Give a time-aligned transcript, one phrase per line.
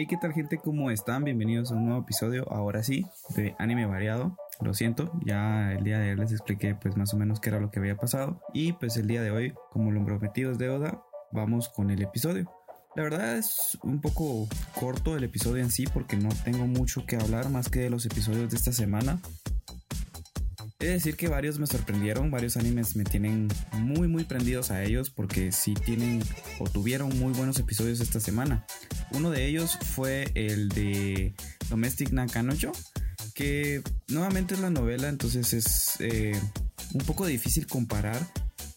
[0.00, 0.58] Hey, ¿qué tal gente?
[0.58, 1.24] ¿Cómo están?
[1.24, 3.04] Bienvenidos a un nuevo episodio, ahora sí,
[3.34, 4.36] de Anime Variado.
[4.60, 7.58] Lo siento, ya el día de ayer les expliqué pues más o menos qué era
[7.58, 8.40] lo que había pasado.
[8.54, 12.48] Y pues el día de hoy, como lo prometido es deuda, vamos con el episodio.
[12.94, 14.46] La verdad es un poco
[14.78, 18.06] corto el episodio en sí porque no tengo mucho que hablar más que de los
[18.06, 19.18] episodios de esta semana.
[20.80, 24.84] He de decir que varios me sorprendieron, varios animes me tienen muy muy prendidos a
[24.84, 26.22] ellos porque sí tienen
[26.60, 28.64] o tuvieron muy buenos episodios esta semana.
[29.10, 31.34] Uno de ellos fue el de
[31.68, 32.70] Domestic Nakanojo,
[33.34, 36.40] que nuevamente es la novela, entonces es eh,
[36.94, 38.24] un poco difícil comparar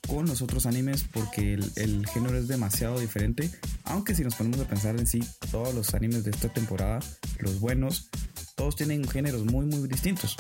[0.08, 3.48] con los otros animes porque el, el, género es demasiado diferente.
[3.84, 7.00] Aunque si nos ponemos a pensar en sí, todos los animes de esta temporada,
[7.38, 8.10] los buenos,
[8.56, 10.36] todos tienen géneros muy muy distintos.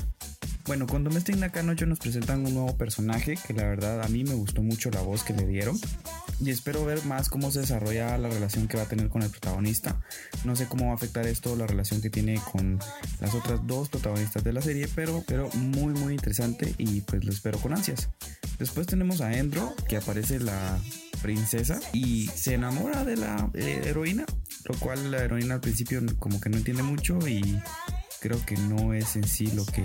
[0.66, 4.36] Bueno, con Domestic Nakanojo nos presentan un nuevo personaje que la verdad a mí me
[4.36, 5.80] gustó mucho la voz que le dieron
[6.40, 9.30] y espero ver más cómo se desarrolla la relación que va a tener con el
[9.30, 10.00] protagonista.
[10.46, 12.80] No sé cómo va a afectar esto la relación que tiene con
[13.20, 17.32] las otras dos protagonistas de la serie, pero, pero muy muy interesante y pues lo
[17.32, 18.10] espero con ansias.
[18.60, 20.80] Después tenemos a Endro que aparece la
[21.22, 24.26] princesa y se enamora de la eh, heroína,
[24.66, 27.60] lo cual la heroína al principio como que no entiende mucho y
[28.20, 29.84] creo que no es en sí lo que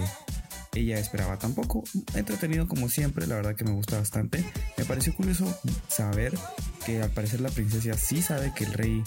[0.76, 1.84] ella esperaba tampoco.
[2.14, 4.44] Entretenido como siempre, la verdad que me gusta bastante.
[4.76, 5.46] Me pareció curioso
[5.88, 6.34] saber
[6.84, 9.02] que al parecer la princesa sí sabe que el rey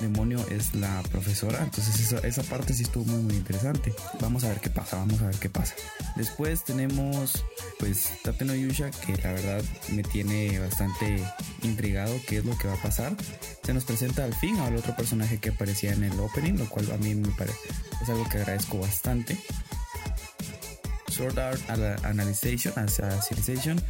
[0.00, 1.60] demonio es la profesora.
[1.62, 3.92] Entonces esa, esa, parte sí estuvo muy muy interesante.
[4.20, 5.74] Vamos a ver qué pasa, vamos a ver qué pasa.
[6.16, 7.44] Después tenemos
[7.78, 11.22] pues Tate no Yusha que la verdad me tiene bastante
[11.62, 13.16] intrigado qué es lo que va a pasar.
[13.62, 16.90] Se nos presenta al fin al otro personaje que aparecía en el opening, lo cual
[16.92, 17.58] a mí me parece
[18.02, 19.36] es algo que agradezco bastante.
[21.18, 21.60] Sword Art
[22.04, 23.82] Analyzation, Assassination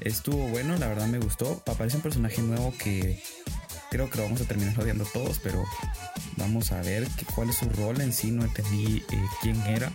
[0.00, 1.62] estuvo bueno, la verdad me gustó.
[1.66, 3.22] Aparece un personaje nuevo que
[3.88, 5.64] creo que lo vamos a terminar odiando todos, pero
[6.36, 8.32] vamos a ver que, cuál es su rol en sí.
[8.32, 9.92] No entendí eh, quién era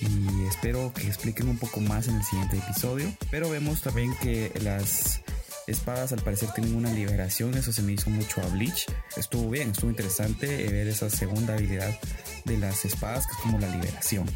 [0.00, 3.12] y espero que expliquen un poco más en el siguiente episodio.
[3.32, 5.22] Pero vemos también que las
[5.66, 8.86] espadas al parecer tienen una liberación, eso se me hizo mucho a Bleach.
[9.16, 11.98] Estuvo bien, estuvo interesante ver esa segunda habilidad
[12.44, 14.26] de las espadas, que es como la liberación.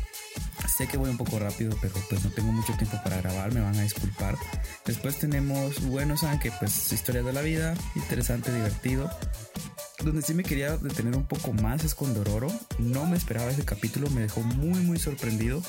[0.77, 3.61] Sé que voy un poco rápido, pero pues no tengo mucho tiempo para grabar, me
[3.61, 4.37] van a disculpar.
[4.85, 9.11] Después tenemos Bueno que pues historia de la vida, interesante, divertido.
[10.05, 12.49] Donde sí me quería detener un poco más es con Dororo.
[12.79, 15.63] No me esperaba ese capítulo, me dejó muy muy sorprendido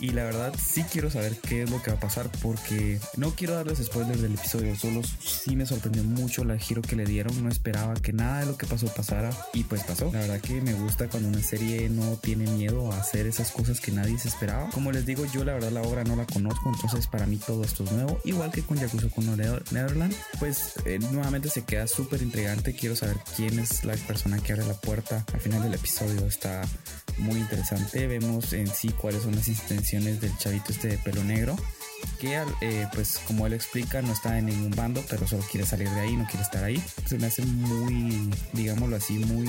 [0.00, 3.30] y la verdad sí quiero saber qué es lo que va a pasar porque no
[3.34, 5.02] quiero darles spoilers del episodio, solo.
[5.20, 8.56] Sí me sorprendió mucho la giro que le dieron, no esperaba que nada de lo
[8.56, 10.10] que pasó pasara y pues pasó.
[10.12, 13.80] La verdad que me gusta cuando una serie no tiene miedo a hacer esas cosas
[13.80, 14.70] que nadie se esperaba.
[14.70, 17.64] Como les digo, yo la verdad la obra no la conozco, entonces para mí todo
[17.64, 22.22] esto es nuevo, igual que con Yakuza con Netherland, pues eh, nuevamente se queda súper
[22.22, 26.26] intrigante, quiero saber quién es la persona que abre la puerta al final del episodio,
[26.26, 26.62] está
[27.18, 31.56] muy interesante, vemos en sí cuáles son las intenciones del chavito este de pelo negro
[32.18, 35.88] que eh, pues como él explica no está en ningún bando pero solo quiere salir
[35.90, 36.82] de ahí no quiere estar ahí.
[37.06, 39.48] Se me hace muy digámoslo así muy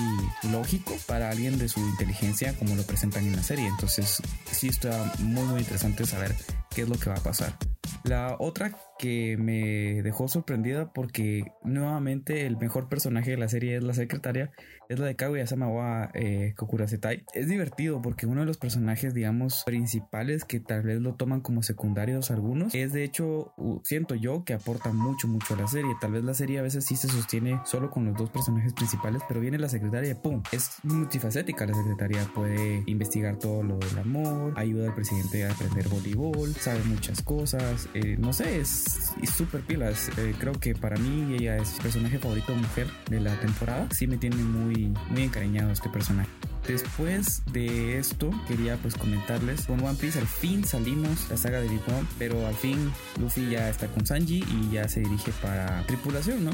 [0.52, 3.68] lógico para alguien de su inteligencia como lo presentan en la serie.
[3.68, 4.22] Entonces
[4.52, 6.36] sí está muy muy interesante saber
[6.70, 7.58] qué es lo que va a pasar.
[8.04, 13.84] La otra que me dejó sorprendida porque nuevamente el mejor personaje de la serie es
[13.84, 14.52] la secretaria,
[14.88, 17.26] es la de Kaguya Samawa eh, Kokurasetai.
[17.34, 21.64] Es divertido porque uno de los personajes, digamos, principales que tal vez lo toman como
[21.64, 25.92] secundarios algunos, es de hecho, siento yo que aporta mucho, mucho a la serie.
[26.00, 29.22] Tal vez la serie a veces sí se sostiene solo con los dos personajes principales,
[29.28, 30.42] pero viene la secretaria y ¡pum!
[30.52, 35.88] Es multifacética la secretaria, puede investigar todo lo del amor, ayuda al presidente a aprender
[35.90, 38.85] voleibol, sabe muchas cosas, eh, no sé, es
[39.22, 40.10] y súper pilas.
[40.18, 43.88] Eh, creo que para mí ella es personaje favorito mujer de la temporada.
[43.92, 46.30] Sí me tiene muy, muy encariñado este personaje.
[46.68, 51.68] Después de esto, quería pues comentarles, con One Piece al fin salimos la saga de
[51.68, 55.84] Big Mom, pero al fin Luffy ya está con Sanji y ya se dirige para
[55.86, 56.52] tripulación, ¿no?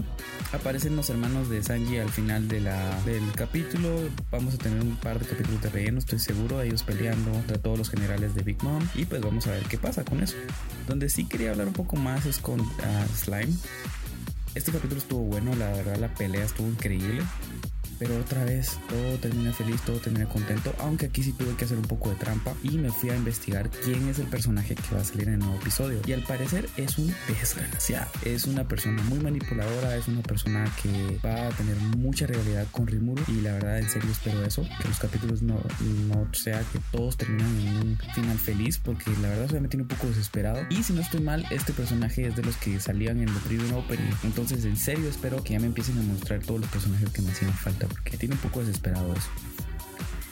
[0.51, 2.67] Aparecen los hermanos de Sanji al final del
[3.35, 7.57] capítulo, vamos a tener un par de capítulos de relleno, estoy seguro, ellos peleando contra
[7.57, 10.35] todos los generales de Big Mom y pues vamos a ver qué pasa con eso.
[10.89, 12.65] Donde sí quería hablar un poco más es con uh,
[13.15, 13.53] Slime.
[14.55, 17.23] Este capítulo estuvo bueno, la verdad la pelea estuvo increíble
[18.01, 21.77] pero otra vez todo termina feliz, todo termina contento, aunque aquí sí tuve que hacer
[21.77, 25.01] un poco de trampa y me fui a investigar quién es el personaje que va
[25.01, 26.01] a salir en el nuevo episodio.
[26.07, 31.19] Y al parecer es un desgraciado, es una persona muy manipuladora, es una persona que
[31.23, 34.87] va a tener mucha rivalidad con Rimuru y la verdad en serio espero eso, que
[34.87, 35.61] los capítulos no,
[36.07, 39.83] no sea que todos terminan en un final feliz porque la verdad se me tiene
[39.83, 40.65] un poco desesperado.
[40.71, 43.77] Y si no estoy mal este personaje es de los que salían en The Preview
[43.77, 44.11] Opening.
[44.23, 47.29] Entonces en serio espero que ya me empiecen a mostrar todos los personajes que me
[47.29, 49.29] hacían falta porque tiene un poco desesperado eso.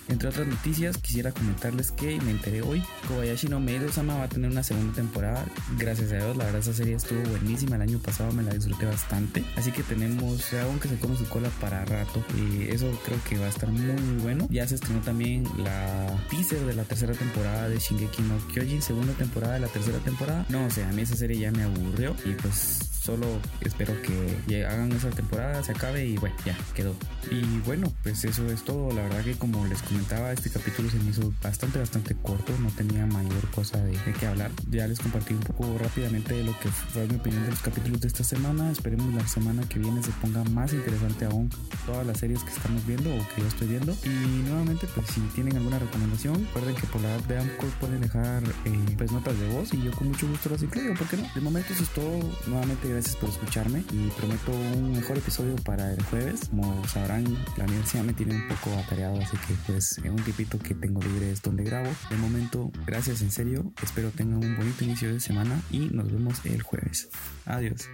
[0.10, 4.50] Entre otras noticias, quisiera comentarles que me enteré hoy, Kobayashi no Meiro-sama va a tener
[4.50, 5.46] una segunda temporada.
[5.78, 8.88] Gracias a Dios, la verdad esa serie estuvo buenísima, el año pasado me la disfruté
[8.88, 9.44] bastante.
[9.56, 13.38] Así que tenemos algo que se come su cola para rato y eso creo que
[13.38, 14.48] va a estar muy muy bueno.
[14.50, 19.14] Ya se estrenó también la teaser de la tercera temporada de Shingeki no Kyojin, segunda
[19.14, 20.44] temporada de la tercera temporada.
[20.50, 23.26] No, o sea, a mí esa serie ya me aburrió y pues solo
[23.62, 26.94] espero que hagan esa temporada, se acabe y bueno, ya quedó.
[27.32, 28.92] Y bueno, pues eso es todo.
[28.94, 32.54] La verdad que como les comentaba, este capítulo se me hizo bastante, bastante corto.
[32.60, 34.52] No tenía mayor cosa de, de qué hablar.
[34.70, 38.02] Ya les compartí un poco rápidamente de lo que fue mi opinión de los capítulos
[38.02, 38.72] de esta semana.
[38.72, 41.50] Esperemos la semana que viene se ponga más interesante aún
[41.86, 43.96] todas las series que estamos viendo o que yo estoy viendo.
[44.04, 48.02] Y nuevamente, pues si tienen alguna recomendación, recuerden que por la app de Amcor pueden
[48.02, 50.94] dejar eh, pues notas de voz y yo con mucho gusto las incluyo.
[50.94, 51.28] ¿Por qué no?
[51.34, 52.20] De momento eso es todo.
[52.48, 56.50] Nuevamente gracias por escucharme y prometo un mejor episodio para el jueves.
[56.50, 57.24] Como sabrán,
[57.56, 61.02] la universidad me tiene un poco atareado, así que pues en un tipito que tengo
[61.02, 61.88] libre es donde grabo.
[62.10, 63.72] De momento, gracias en serio.
[63.82, 67.08] Espero tengan un bonito inicio de semana y nos vemos el jueves.
[67.46, 67.88] Adiós.